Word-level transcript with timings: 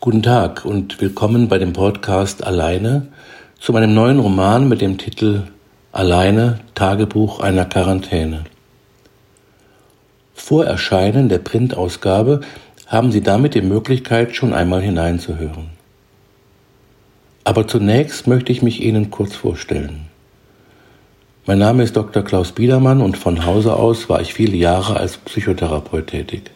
Guten 0.00 0.22
Tag 0.22 0.64
und 0.64 1.00
willkommen 1.00 1.48
bei 1.48 1.58
dem 1.58 1.72
Podcast 1.72 2.44
Alleine 2.44 3.08
zu 3.58 3.72
meinem 3.72 3.94
neuen 3.94 4.20
Roman 4.20 4.68
mit 4.68 4.80
dem 4.80 4.96
Titel 4.96 5.42
Alleine 5.90 6.60
Tagebuch 6.76 7.40
einer 7.40 7.64
Quarantäne. 7.64 8.44
Vor 10.34 10.64
Erscheinen 10.64 11.28
der 11.28 11.38
Printausgabe 11.38 12.42
haben 12.86 13.10
Sie 13.10 13.22
damit 13.22 13.54
die 13.54 13.60
Möglichkeit, 13.60 14.36
schon 14.36 14.54
einmal 14.54 14.82
hineinzuhören. 14.82 15.70
Aber 17.42 17.66
zunächst 17.66 18.28
möchte 18.28 18.52
ich 18.52 18.62
mich 18.62 18.80
Ihnen 18.80 19.10
kurz 19.10 19.34
vorstellen. 19.34 20.06
Mein 21.44 21.58
Name 21.58 21.82
ist 21.82 21.96
Dr. 21.96 22.22
Klaus 22.22 22.52
Biedermann 22.52 23.00
und 23.00 23.18
von 23.18 23.44
Hause 23.44 23.74
aus 23.74 24.08
war 24.08 24.20
ich 24.20 24.32
viele 24.32 24.56
Jahre 24.56 24.96
als 24.96 25.16
Psychotherapeut 25.16 26.06
tätig. 26.06 26.52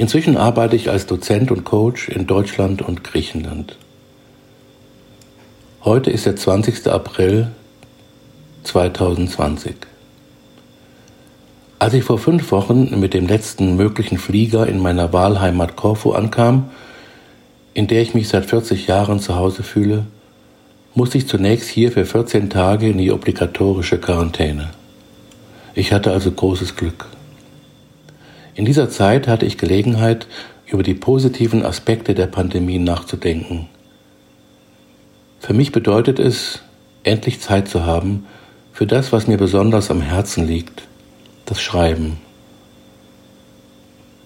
Inzwischen 0.00 0.38
arbeite 0.38 0.76
ich 0.76 0.88
als 0.88 1.04
Dozent 1.04 1.50
und 1.50 1.64
Coach 1.64 2.08
in 2.08 2.26
Deutschland 2.26 2.80
und 2.80 3.04
Griechenland. 3.04 3.76
Heute 5.84 6.10
ist 6.10 6.24
der 6.24 6.36
20. 6.36 6.86
April 6.86 7.48
2020. 8.62 9.74
Als 11.78 11.92
ich 11.92 12.02
vor 12.02 12.16
fünf 12.16 12.50
Wochen 12.50 12.98
mit 12.98 13.12
dem 13.12 13.26
letzten 13.26 13.76
möglichen 13.76 14.16
Flieger 14.16 14.66
in 14.66 14.78
meiner 14.78 15.12
Wahlheimat 15.12 15.76
Korfu 15.76 16.12
ankam, 16.12 16.70
in 17.74 17.86
der 17.86 18.00
ich 18.00 18.14
mich 18.14 18.28
seit 18.28 18.46
40 18.46 18.86
Jahren 18.86 19.20
zu 19.20 19.36
Hause 19.36 19.62
fühle, 19.62 20.06
musste 20.94 21.18
ich 21.18 21.28
zunächst 21.28 21.68
hier 21.68 21.92
für 21.92 22.06
14 22.06 22.48
Tage 22.48 22.88
in 22.88 22.96
die 22.96 23.12
obligatorische 23.12 23.98
Quarantäne. 23.98 24.70
Ich 25.74 25.92
hatte 25.92 26.10
also 26.10 26.30
großes 26.30 26.74
Glück. 26.74 27.04
In 28.54 28.64
dieser 28.64 28.90
Zeit 28.90 29.28
hatte 29.28 29.46
ich 29.46 29.58
Gelegenheit, 29.58 30.26
über 30.66 30.82
die 30.82 30.94
positiven 30.94 31.64
Aspekte 31.64 32.14
der 32.14 32.26
Pandemie 32.26 32.78
nachzudenken. 32.78 33.68
Für 35.40 35.52
mich 35.52 35.72
bedeutet 35.72 36.18
es, 36.18 36.60
endlich 37.02 37.40
Zeit 37.40 37.68
zu 37.68 37.84
haben 37.84 38.26
für 38.72 38.86
das, 38.86 39.12
was 39.12 39.26
mir 39.26 39.36
besonders 39.36 39.90
am 39.90 40.00
Herzen 40.00 40.46
liegt, 40.46 40.82
das 41.46 41.60
Schreiben. 41.60 42.18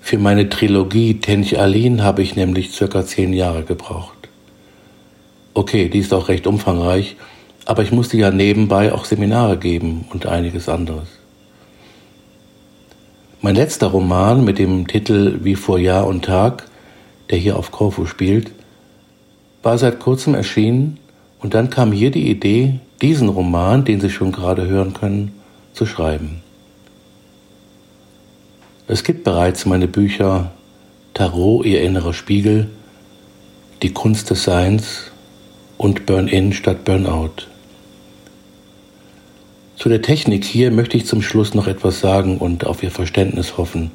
Für 0.00 0.18
meine 0.18 0.50
Trilogie 0.50 1.18
Tench 1.20 1.58
Alin 1.58 2.02
habe 2.02 2.22
ich 2.22 2.36
nämlich 2.36 2.72
circa 2.72 3.06
zehn 3.06 3.32
Jahre 3.32 3.62
gebraucht. 3.62 4.28
Okay, 5.54 5.88
die 5.88 6.00
ist 6.00 6.12
auch 6.12 6.28
recht 6.28 6.46
umfangreich, 6.46 7.16
aber 7.64 7.82
ich 7.82 7.92
musste 7.92 8.18
ja 8.18 8.30
nebenbei 8.30 8.92
auch 8.92 9.06
Seminare 9.06 9.56
geben 9.56 10.04
und 10.12 10.26
einiges 10.26 10.68
anderes. 10.68 11.08
Mein 13.44 13.56
letzter 13.56 13.88
Roman 13.88 14.42
mit 14.42 14.58
dem 14.58 14.86
Titel 14.86 15.40
Wie 15.42 15.54
vor 15.54 15.78
Jahr 15.78 16.06
und 16.06 16.24
Tag, 16.24 16.64
der 17.28 17.36
hier 17.36 17.58
auf 17.58 17.70
Korfu 17.72 18.06
spielt, 18.06 18.52
war 19.62 19.76
seit 19.76 20.00
kurzem 20.00 20.34
erschienen 20.34 20.98
und 21.40 21.52
dann 21.52 21.68
kam 21.68 21.92
hier 21.92 22.10
die 22.10 22.30
Idee, 22.30 22.80
diesen 23.02 23.28
Roman, 23.28 23.84
den 23.84 24.00
Sie 24.00 24.08
schon 24.08 24.32
gerade 24.32 24.66
hören 24.66 24.94
können, 24.94 25.38
zu 25.74 25.84
schreiben. 25.84 26.40
Es 28.86 29.04
gibt 29.04 29.24
bereits 29.24 29.66
meine 29.66 29.88
Bücher 29.88 30.52
Tarot, 31.12 31.66
Ihr 31.66 31.82
innerer 31.82 32.14
Spiegel, 32.14 32.70
Die 33.82 33.92
Kunst 33.92 34.30
des 34.30 34.44
Seins 34.44 35.12
und 35.76 36.06
Burn-in 36.06 36.54
statt 36.54 36.86
Burnout. 36.86 37.53
Zu 39.76 39.88
der 39.88 40.02
Technik 40.02 40.44
hier 40.44 40.70
möchte 40.70 40.96
ich 40.96 41.06
zum 41.06 41.20
Schluss 41.20 41.54
noch 41.54 41.66
etwas 41.66 42.00
sagen 42.00 42.38
und 42.38 42.64
auf 42.64 42.82
Ihr 42.82 42.90
Verständnis 42.90 43.56
hoffen. 43.58 43.90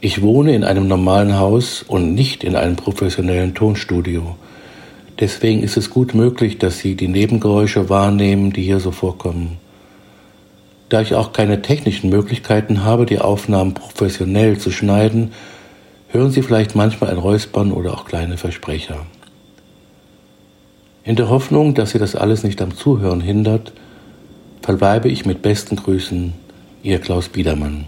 Ich 0.00 0.20
wohne 0.20 0.54
in 0.54 0.64
einem 0.64 0.88
normalen 0.88 1.38
Haus 1.38 1.82
und 1.82 2.14
nicht 2.14 2.44
in 2.44 2.56
einem 2.56 2.76
professionellen 2.76 3.54
Tonstudio. 3.54 4.36
Deswegen 5.20 5.62
ist 5.62 5.76
es 5.76 5.90
gut 5.90 6.14
möglich, 6.14 6.58
dass 6.58 6.80
Sie 6.80 6.96
die 6.96 7.08
Nebengeräusche 7.08 7.88
wahrnehmen, 7.88 8.52
die 8.52 8.62
hier 8.62 8.80
so 8.80 8.90
vorkommen. 8.90 9.58
Da 10.88 11.00
ich 11.00 11.14
auch 11.14 11.32
keine 11.32 11.62
technischen 11.62 12.10
Möglichkeiten 12.10 12.84
habe, 12.84 13.06
die 13.06 13.20
Aufnahmen 13.20 13.72
professionell 13.72 14.58
zu 14.58 14.70
schneiden, 14.70 15.32
hören 16.08 16.30
Sie 16.30 16.42
vielleicht 16.42 16.74
manchmal 16.74 17.10
ein 17.10 17.18
Räuspern 17.18 17.72
oder 17.72 17.94
auch 17.94 18.04
kleine 18.04 18.36
Versprecher. 18.36 19.06
In 21.04 21.16
der 21.16 21.30
Hoffnung, 21.30 21.74
dass 21.74 21.92
Sie 21.92 21.98
das 21.98 22.14
alles 22.14 22.42
nicht 22.42 22.60
am 22.60 22.76
Zuhören 22.76 23.20
hindert, 23.20 23.72
verbleibe 24.62 25.08
ich 25.08 25.26
mit 25.26 25.42
besten 25.42 25.76
Grüßen, 25.76 26.32
Ihr 26.82 27.00
Klaus 27.00 27.28
Biedermann. 27.28 27.84